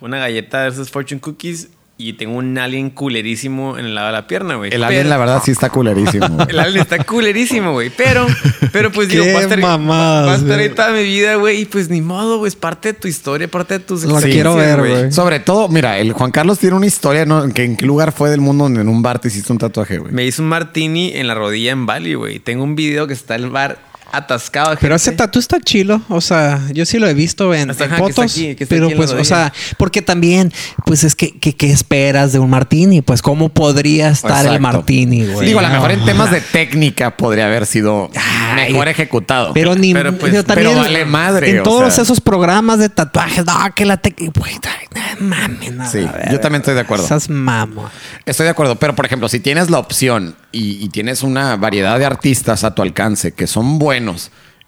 [0.00, 1.68] una galleta de esos fortune cookies
[2.00, 4.72] y tengo un alien culerísimo en el lado de la pierna, güey.
[4.72, 6.38] el alien, la verdad, sí está culerísimo.
[6.48, 7.90] El alien está culerísimo, güey.
[7.90, 8.26] Pero,
[8.72, 10.74] pero pues digo, va a estar, mamadas, va a estar ahí güey.
[10.74, 11.60] toda mi vida, güey.
[11.60, 12.48] Y pues ni modo, güey.
[12.48, 15.12] Es parte de tu historia, parte de tus Lo quiero ver, güey.
[15.12, 17.44] Sobre todo, mira, el Juan Carlos tiene una historia, ¿no?
[17.44, 20.12] ¿En qué lugar fue del mundo donde en un bar te hiciste un tatuaje, güey?
[20.12, 22.38] Me hice un martini en la rodilla en Bali, güey.
[22.38, 24.70] Tengo un video que está el bar atascado.
[24.70, 25.22] de Pero ese gente.
[25.24, 26.00] tatu está chilo.
[26.08, 28.32] O sea, yo sí lo he visto en, Hasta, en ajá, que fotos.
[28.32, 30.52] aquí, que pero aquí en la pues, o sea, porque también,
[30.84, 33.02] pues es que, que- ¿qué esperas de un martini?
[33.02, 34.60] Pues, ¿cómo podría estar el Exacto.
[34.62, 35.46] martini, güey?
[35.46, 38.10] Digo, a lo mejor en temas de técnica podría haber sido
[38.56, 39.52] Ay, mejor ejecutado.
[39.54, 42.02] Pero ni Pero, pues, pero también pero vale madre, En todos sea.
[42.04, 44.40] esos programas de tatuajes, no, que la técnica.
[44.40, 47.04] Güey, no mames, no, Sí, ver, yo también estoy de acuerdo.
[47.04, 47.88] Esas mamo.
[48.26, 51.98] Estoy de acuerdo, pero por ejemplo, si tienes la opción y, y tienes una variedad
[51.98, 53.99] de artistas a tu alcance que son buenos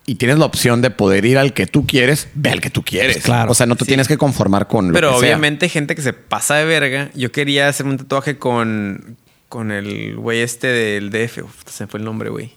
[0.07, 2.83] y tienes la opción de poder ir al que tú quieres, ve al que tú
[2.83, 3.17] quieres.
[3.17, 3.53] Pues claro.
[3.53, 3.89] O sea, no te Sí.
[3.91, 5.21] tienes que conformar con lo Pero que sea.
[5.21, 7.11] obviamente gente que se pasa de verga.
[7.15, 9.17] Yo quería hacerme un tatuaje con,
[9.49, 11.43] con el güey este del DF.
[11.45, 12.53] Uf, se me fue el nombre, güey.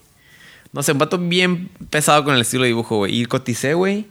[0.74, 3.22] No sé, un vato bien pesado con el estilo de dibujo, güey.
[3.22, 4.08] Y coticé, güey,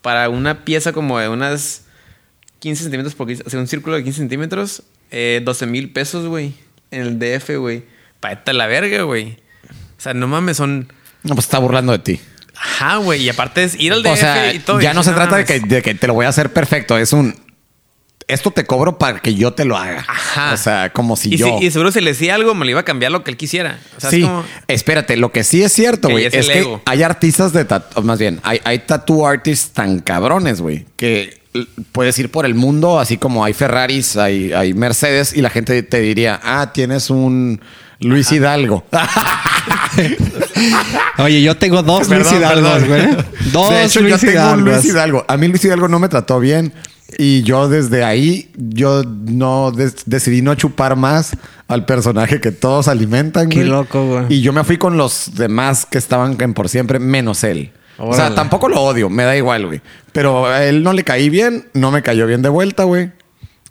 [0.00, 1.84] para una pieza como de unas
[2.60, 6.26] 15 centímetros por 15, o sea, un círculo de 15 centímetros, eh, 12 mil pesos,
[6.26, 6.54] güey.
[6.92, 7.82] En el DF, güey.
[8.20, 9.38] Para la verga, güey.
[9.98, 10.90] O sea, no mames, son...
[11.26, 12.20] No, pues está burlando de ti.
[12.54, 13.22] Ajá, güey.
[13.22, 14.80] Y aparte es ir al DF O sea, y todo.
[14.80, 16.96] ya Y no se trata de que, de que te lo voy a hacer perfecto.
[16.96, 17.34] Es un.
[18.28, 20.04] Esto te cobro para que yo te lo haga.
[20.08, 20.52] Ajá.
[20.52, 21.58] O sea, como si y, yo.
[21.60, 23.36] si- y seguro si le decía algo, me lo iba a cambiar lo que él
[23.36, 23.78] quisiera.
[23.96, 24.44] O sea, sí, es como...
[24.66, 26.82] espérate, lo que sí es cierto, güey, es es, que ego.
[26.86, 31.40] hay artistas de tatu, más bien, hay, hay tattoo artists tan cabrones, güey, que
[31.92, 35.80] puedes ir por el mundo, así como hay Ferraris, hay, hay Mercedes, y la gente
[35.84, 37.60] te diría, ah, tienes un
[38.00, 38.84] Luis Hidalgo.
[41.18, 43.16] Oye, yo tengo dos Luis Hidalgos, güey.
[43.52, 44.64] Dos de hecho, Luis yo tengo un Hidalgos.
[44.64, 45.24] Luis Hidalgo.
[45.28, 46.72] A mí Luis Hidalgo no me trató bien.
[47.18, 51.36] Y yo desde ahí, yo no decidí no chupar más
[51.68, 53.48] al personaje que todos alimentan.
[53.48, 53.68] Qué güey.
[53.68, 54.24] loco, güey.
[54.28, 57.72] Y yo me fui con los demás que estaban en por siempre, menos él.
[57.98, 59.80] O sea, tampoco lo odio, me da igual, güey.
[60.12, 63.12] Pero a él no le caí bien, no me cayó bien de vuelta, güey.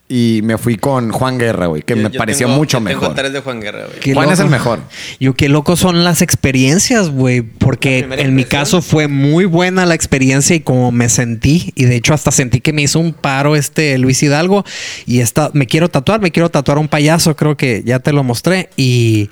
[0.08, 2.86] Y me fui con Juan Guerra, güey, que Yo- me yo pareció tengo- mucho yo
[2.86, 3.16] tengo mejor.
[3.16, 4.14] tres de Juan Guerra, güey.
[4.14, 4.80] Juan es el mejor.
[5.20, 9.96] Yo qué loco son las experiencias, güey, porque en mi caso fue muy buena la
[9.96, 13.56] experiencia y como me sentí y de hecho hasta sentí que me hizo un paro
[13.56, 14.64] este Luis Hidalgo
[15.08, 18.24] y esta me quiero tatuar, me quiero tatuar un payaso, creo que ya te lo
[18.24, 19.32] mostré y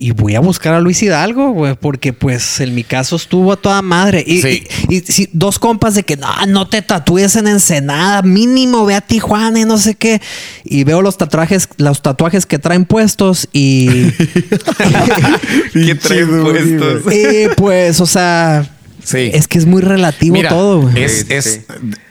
[0.00, 3.56] y voy a buscar a Luis Hidalgo, güey, porque pues en mi caso estuvo a
[3.56, 4.22] toda madre.
[4.26, 4.64] Y, Sí.
[4.88, 8.94] y- y sí, dos compas de que no, no te tatúes en Ensenada, mínimo ve
[8.94, 10.20] a Tijuana y no sé qué.
[10.64, 13.88] Y veo los tatuajes, los tatuajes que traen puestos y
[15.72, 17.02] ¿Qué traen puestos?
[17.12, 18.68] Eh, pues, o sea,
[19.02, 19.30] Sí.
[19.32, 21.02] es que es muy relativo Mira, todo, güey.
[21.02, 21.62] es- es-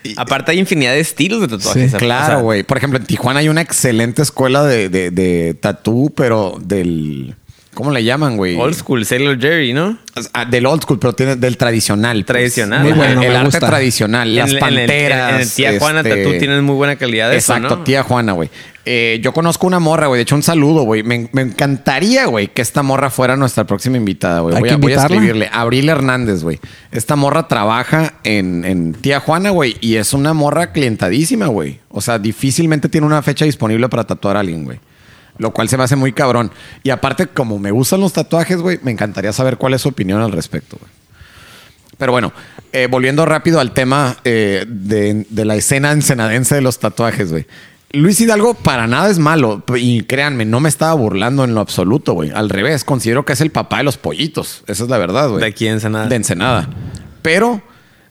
[0.02, 0.14] sí.
[0.16, 1.82] Aparte hay infinidad de estilos de tatuajes.
[1.82, 2.64] Sí, o sea, Claro, güey.
[2.64, 7.36] Por ejemplo, en Tijuana hay una excelente escuela de, de, de tatú, pero del.
[7.78, 8.56] ¿Cómo le llaman, güey?
[8.58, 9.96] Old school, Sailor Jerry, ¿no?
[10.32, 12.16] Ah, del old school, pero tiene del tradicional.
[12.16, 12.26] pues.
[12.26, 12.82] Tradicional.
[12.82, 13.68] Muy bueno, el me arte gusta.
[13.68, 15.32] tradicional, las En- en el- panteras.
[15.34, 17.84] En el, tía Juana este, Tatú tienes muy buena calidad de Exacto, eso, ¿no?
[17.84, 18.50] tía Juana, güey.
[18.84, 20.18] Eh, yo conozco una morra, güey.
[20.18, 21.04] De hecho, un saludo, güey.
[21.04, 24.56] Me, me encantaría, güey, que esta morra fuera nuestra próxima invitada, güey.
[24.56, 25.48] Hay Voy, voy a escribirle.
[25.52, 26.58] Abril Hernández, güey.
[26.90, 29.76] Esta morra trabaja en, en tía Juana, güey.
[29.80, 31.78] Y es una morra clientadísima, güey.
[31.90, 34.80] O sea, difícilmente tiene una fecha disponible para tatuar a alguien, güey.
[35.38, 36.50] Lo cual se me hace muy cabrón.
[36.82, 40.20] Y aparte, como me gustan los tatuajes, güey, me encantaría saber cuál es su opinión
[40.20, 40.90] al respecto, güey.
[41.96, 42.32] Pero bueno,
[42.72, 47.46] eh, volviendo rápido al tema eh, de, de la escena ensenadense de los tatuajes, güey.
[47.90, 49.62] Luis Hidalgo para nada es malo.
[49.76, 52.30] Y créanme, no me estaba burlando en lo absoluto, güey.
[52.30, 54.62] Al revés, considero que es el papá de los pollitos.
[54.66, 55.40] Esa es la verdad, güey.
[55.40, 56.06] De aquí Ensenada.
[56.06, 56.68] De Ensenada.
[57.22, 57.62] Pero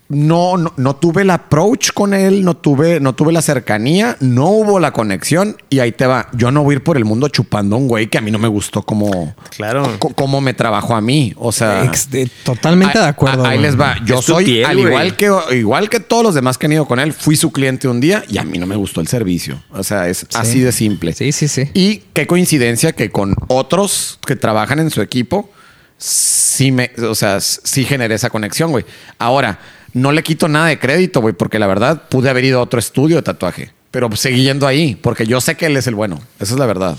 [0.09, 4.47] no, no, no tuve el approach con él, no tuve, no tuve la cercanía, no
[4.47, 5.57] hubo la conexión.
[5.69, 6.29] Y ahí te va.
[6.33, 8.31] Yo no voy a ir por el mundo chupando a un güey que a mí
[8.31, 9.97] no me gustó como, Claro.
[9.99, 11.33] co- como me trabajó a mí.
[11.35, 13.43] O sea, Ex- de- totalmente de acuerdo.
[13.45, 13.97] ah, Ahí les va.
[14.05, 14.87] Yo soy, piel, al güey.
[14.87, 17.89] igual que, igual que todos los demás que han ido con él, fui su cliente
[17.89, 19.61] un día y a mí no me gustó el servicio.
[19.71, 21.11] O sea, es así de simple.
[21.13, 21.69] Sí, sí, sí.
[21.73, 25.49] Y qué coincidencia que con otros que trabajan en su equipo,
[25.97, 28.85] sí me, o sea, sí generé esa conexión, güey.
[29.19, 29.59] Ahora,
[29.93, 32.79] no le quito nada de crédito, güey, porque la verdad pude haber ido a otro
[32.79, 33.71] estudio de tatuaje.
[33.91, 36.19] Pero seguí yendo ahí, porque yo sé que él es el bueno.
[36.39, 36.97] Esa es la verdad.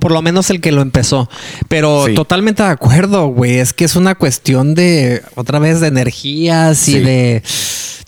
[0.00, 1.28] Por lo menos el que lo empezó.
[1.68, 2.14] Pero Sí.
[2.14, 3.58] totalmente de acuerdo, güey.
[3.58, 7.42] Es que es una cuestión de, otra vez, de energías y de...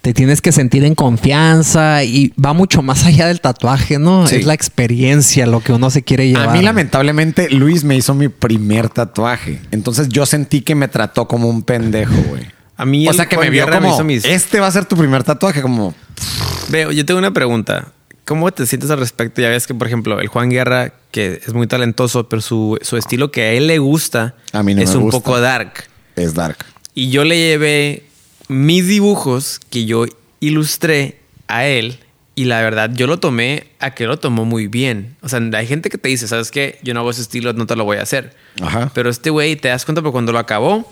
[0.03, 4.27] Te tienes que sentir en confianza y va mucho más allá del tatuaje, ¿no?
[4.27, 4.35] Sí.
[4.37, 6.49] Es la experiencia lo que uno se quiere llevar.
[6.49, 9.61] A mí, lamentablemente, Luis me hizo mi primer tatuaje.
[9.71, 12.43] Entonces yo sentí que me trató como un pendejo, güey.
[12.83, 14.71] A mí O el sea, que me vio me como, hizo mis- este va a
[14.73, 15.95] ser tu primer tatuaje, como...
[16.69, 17.93] Veo, yo tengo una pregunta.
[18.25, 19.41] ¿Cómo te sientes al respecto?
[19.41, 22.97] Ya ves que, por ejemplo, el Juan Guerra, que es muy talentoso, pero su, su
[22.97, 25.19] estilo que a él le gusta A mí no es me un gusta.
[25.21, 25.85] poco dark.
[26.17, 26.57] Es dark.
[26.95, 28.05] Y yo le llevé
[28.49, 30.07] mis dibujos que yo
[30.41, 31.99] ilustré a él.
[32.35, 35.17] Y la verdad, yo lo tomé a que lo tomó muy bien.
[35.21, 36.79] O sea, hay gente que te dice, ¿sabes qué?
[36.83, 38.35] Yo no hago ese estilo, no te lo voy a hacer.
[38.61, 38.91] Ajá.
[38.95, 40.91] Pero este güey, te das cuenta, pero cuando lo acabó,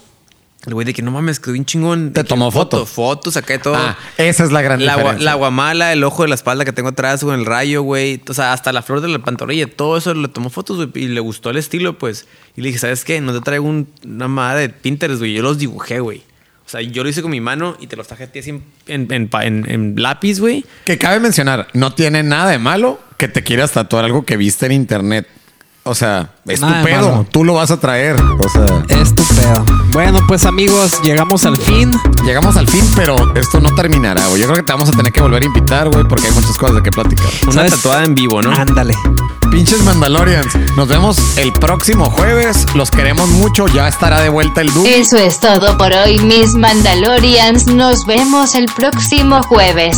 [0.66, 2.12] el güey de que no mames, quedó un chingón.
[2.12, 2.84] Te De tomó foto.
[2.84, 3.76] Fotos, acá y todo.
[3.76, 5.24] Ah, esa es la gran La, diferencia.
[5.24, 8.20] la guamala, el ojo de la espalda que tengo atrás con el rayo, güey.
[8.28, 11.04] O sea, hasta la flor de la pantorrilla, todo eso le tomó fotos, güey.
[11.04, 12.26] Y le gustó el estilo, pues.
[12.56, 13.20] Y le dije, ¿sabes qué?
[13.22, 15.32] No te traigo un- una madre de Pinterest, güey.
[15.32, 16.22] Yo los dibujé, güey.
[16.66, 18.50] O sea, yo lo hice con mi mano y te los traje a ti así
[18.50, 20.64] en, en- en pa- en- en lápiz, güey.
[20.84, 24.66] Que cabe mencionar, no tiene nada de malo que te quieras tatuar algo que viste
[24.66, 25.26] en internet.
[25.82, 27.10] O sea, es Nada tu de pedo.
[27.10, 27.26] malo.
[27.32, 28.14] Tú lo vas a traer.
[28.20, 29.64] O sea, Estupendo.
[29.92, 31.90] Bueno, pues amigos, llegamos al fin.
[32.24, 34.40] llegamos al fin, pero esto no terminará, güey.
[34.42, 36.56] Yo creo que te vamos a tener que volver a invitar, güey, porque hay muchas
[36.58, 37.26] cosas de qué platicar.
[37.44, 37.74] Una ¿Sabes?
[37.76, 38.52] tatuada en vivo, ¿no?
[38.52, 38.94] Ándale.
[39.50, 40.54] Pinches Mandalorians.
[40.76, 42.66] Nos vemos el próximo jueves.
[42.74, 43.66] Los queremos mucho.
[43.66, 44.86] Ya estará de vuelta el Doom.
[44.86, 47.66] Eso es todo por hoy, mis Mandalorians.
[47.66, 49.96] Nos vemos el próximo jueves.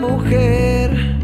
[0.00, 1.21] Mujer.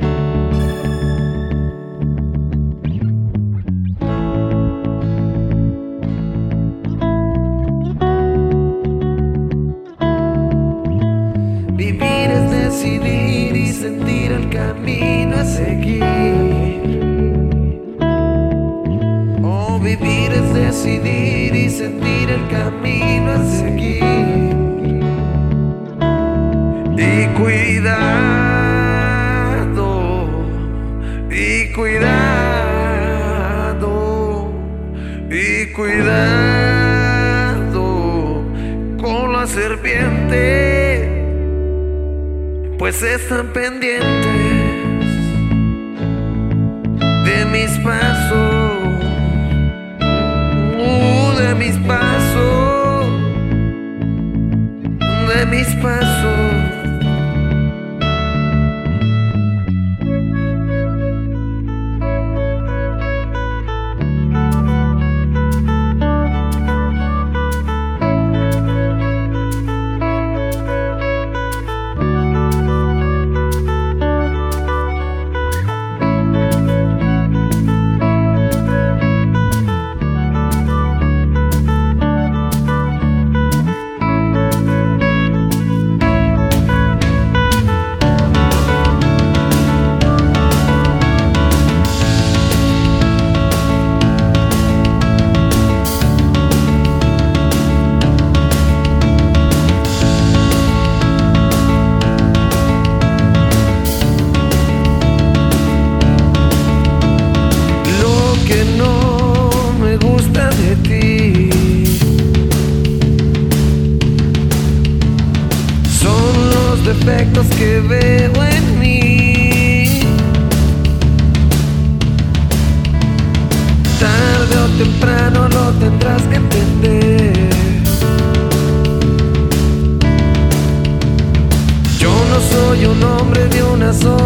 [132.50, 134.17] soy un hombre de una sola